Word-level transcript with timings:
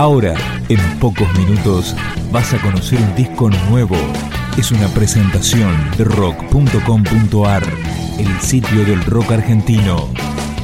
Ahora, 0.00 0.34
en 0.70 0.80
pocos 0.98 1.30
minutos, 1.38 1.94
vas 2.32 2.54
a 2.54 2.62
conocer 2.62 2.98
un 2.98 3.14
disco 3.14 3.50
nuevo. 3.68 3.98
Es 4.56 4.72
una 4.72 4.88
presentación 4.88 5.76
de 5.98 6.04
rock.com.ar, 6.04 7.62
el 8.18 8.40
sitio 8.40 8.86
del 8.86 9.04
rock 9.04 9.32
argentino. 9.32 10.08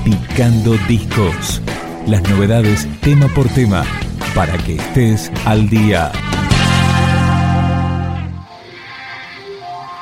Picando 0.06 0.72
discos. 0.88 1.60
Las 2.06 2.22
novedades 2.30 2.88
tema 3.02 3.28
por 3.28 3.46
tema, 3.48 3.84
para 4.34 4.56
que 4.56 4.76
estés 4.76 5.30
al 5.44 5.68
día. 5.68 6.12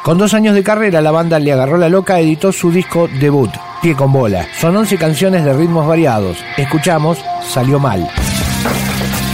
Con 0.04 0.16
dos 0.16 0.32
años 0.34 0.54
de 0.54 0.62
carrera, 0.62 1.00
la 1.00 1.10
banda 1.10 1.40
Le 1.40 1.50
Agarró 1.50 1.76
la 1.76 1.88
Loca 1.88 2.20
editó 2.20 2.52
su 2.52 2.70
disco 2.70 3.08
debut, 3.18 3.50
Pie 3.82 3.96
con 3.96 4.12
Bola. 4.12 4.46
Son 4.60 4.76
11 4.76 4.96
canciones 4.96 5.44
de 5.44 5.54
ritmos 5.54 5.88
variados. 5.88 6.36
Escuchamos 6.56 7.18
Salió 7.42 7.80
Mal. 7.80 8.08
Thank 8.64 9.28
you. 9.28 9.33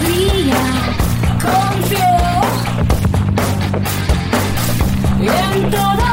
podría 0.00 0.62
confiar 1.42 1.96
en 5.56 5.70
todo. 5.70 6.09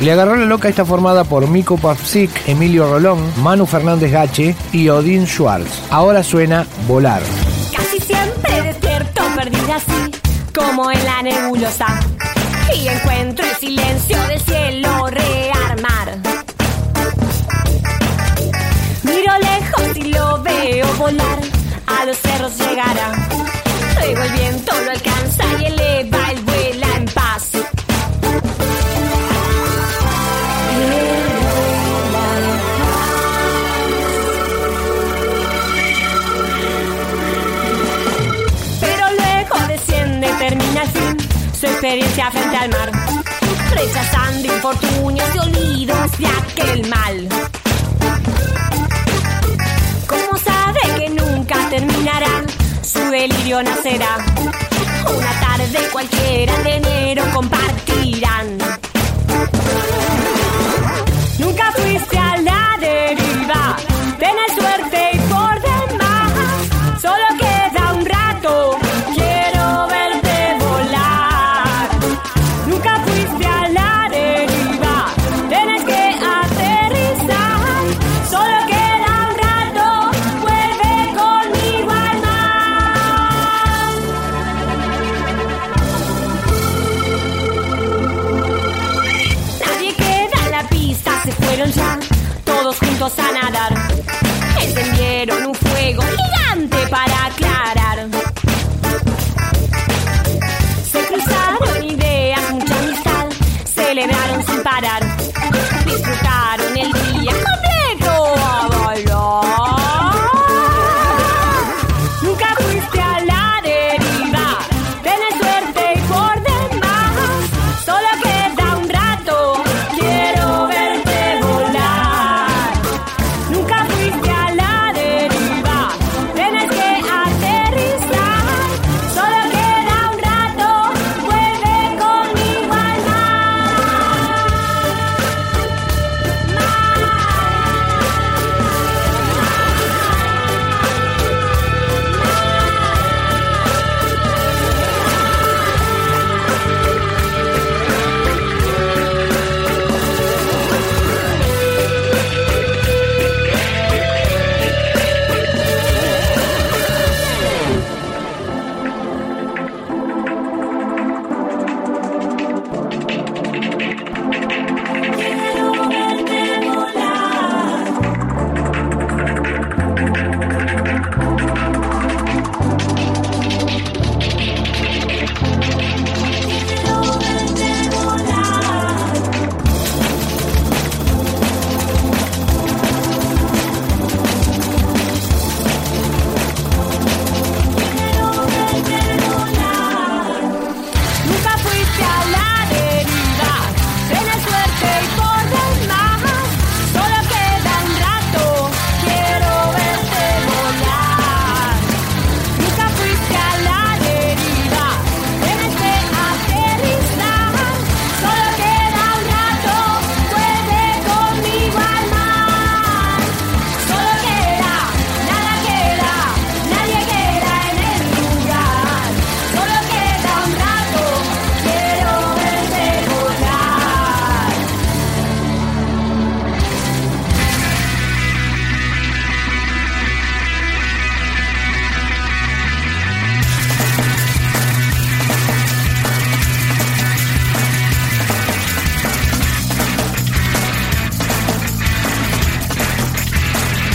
Le 0.00 0.12
agarró 0.12 0.36
la 0.36 0.44
loca 0.44 0.68
está 0.68 0.84
formada 0.84 1.24
por 1.24 1.48
Miko 1.48 1.76
Papsik, 1.76 2.30
Emilio 2.46 2.88
Rolón, 2.88 3.18
Manu 3.42 3.66
Fernández 3.66 4.12
Gache 4.12 4.54
y 4.72 4.88
Odín 4.88 5.26
Schwartz. 5.26 5.82
Ahora 5.90 6.22
suena 6.22 6.66
Volar. 6.86 7.20
Casi 7.76 7.98
siempre 8.00 8.62
despierto 8.62 9.22
perdida 9.34 9.76
así, 9.76 10.12
como 10.54 10.90
en 10.92 11.04
la 11.04 11.22
nebulosa. 11.22 11.86
Y 12.76 12.86
encuentro 12.86 13.44
el 13.44 13.56
silencio 13.56 14.22
del 14.28 14.40
cielo 14.40 15.06
rearmar. 15.08 16.18
Miro 19.02 19.32
lejos 19.38 19.96
y 19.96 20.02
lo 20.12 20.42
veo 20.42 20.86
volar, 20.96 21.40
a 21.86 22.04
los 22.04 22.16
cerros 22.18 22.56
llegará. 22.56 23.28
Luego 23.96 24.22
el 24.22 24.32
viento 24.32 24.72
lo 24.84 24.90
alcanza 24.92 25.44
y 25.60 25.64
eleva 25.64 26.30
el 26.30 26.47
experiencia 41.88 42.30
frente 42.30 42.54
al 42.54 42.68
mar, 42.68 42.92
rechazando 43.70 44.46
infortunios 44.46 45.26
y 45.34 45.38
olvidos 45.38 46.18
de 46.18 46.26
aquel 46.26 46.86
mal. 46.86 47.28
Como 50.06 50.38
sabe 50.38 50.80
que 50.98 51.08
nunca 51.08 51.66
terminará, 51.70 52.44
su 52.82 52.98
delirio 53.10 53.62
nacerá. 53.62 54.18
Una 55.16 55.40
tarde 55.40 55.78
cualquiera 55.90 56.58
de 56.58 56.76
enero 56.76 57.24
compartirán. 57.32 58.67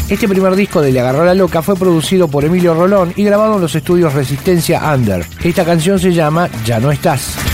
Este 0.09 0.27
primer 0.27 0.55
disco 0.55 0.81
de 0.81 0.91
Le 0.91 0.99
Agarró 0.99 1.23
la 1.23 1.33
Loca 1.33 1.61
fue 1.61 1.75
producido 1.75 2.27
por 2.27 2.43
Emilio 2.43 2.73
Rolón 2.73 3.13
y 3.15 3.23
grabado 3.23 3.55
en 3.55 3.61
los 3.61 3.73
estudios 3.73 4.13
Resistencia 4.13 4.93
Under. 4.93 5.25
Esta 5.43 5.63
canción 5.63 5.97
se 5.97 6.13
llama 6.13 6.49
Ya 6.65 6.79
no 6.79 6.91
estás. 6.91 7.52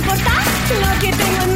importa 0.00 0.32
lo 0.80 0.98
que 0.98 1.10
tengo 1.12 1.42
en 1.44 1.49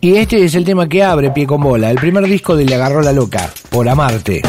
Y 0.00 0.14
este 0.16 0.44
es 0.44 0.54
el 0.54 0.64
tema 0.64 0.88
que 0.88 1.02
abre 1.02 1.32
Pie 1.32 1.46
con 1.46 1.60
Bola, 1.60 1.90
el 1.90 1.98
primer 1.98 2.24
disco 2.24 2.54
de 2.54 2.64
Le 2.64 2.76
Agarró 2.76 3.02
la 3.02 3.12
Loca, 3.12 3.50
por 3.70 3.88
Amarte. 3.88 4.42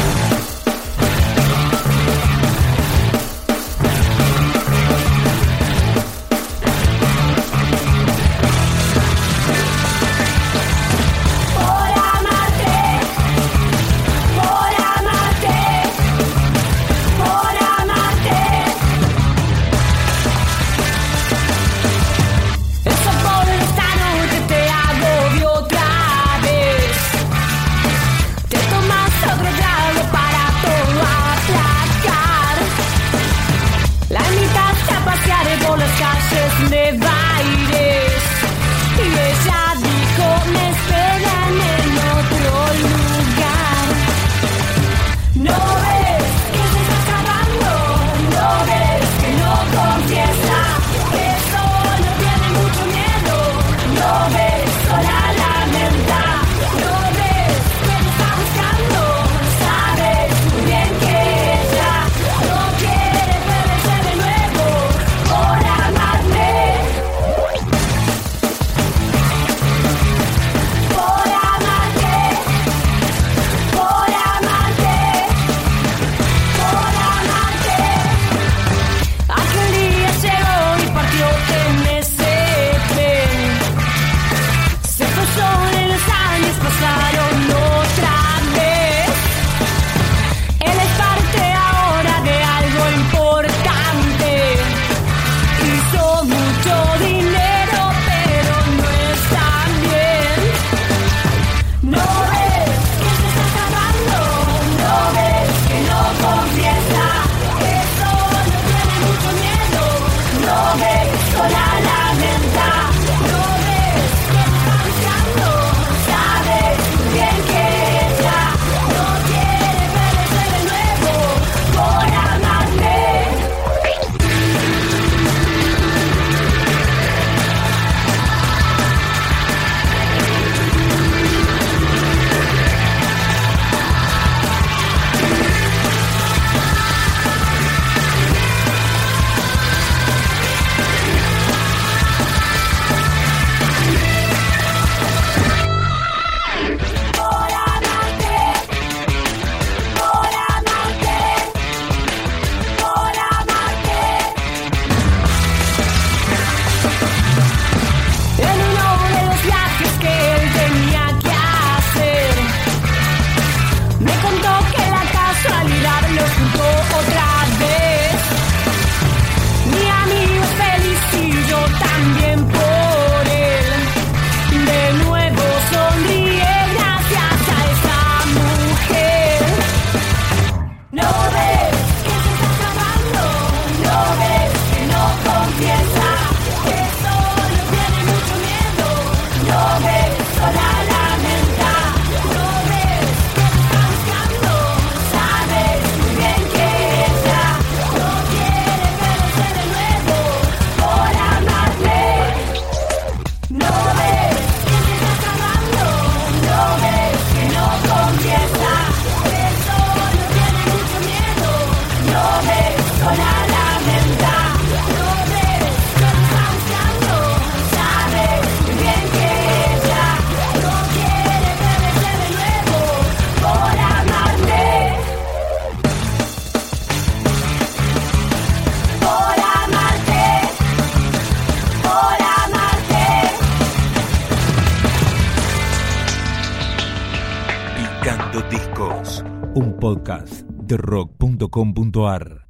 fuenterock.com.ar 240.70 242.49